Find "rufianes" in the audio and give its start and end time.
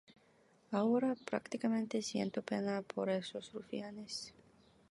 3.53-4.33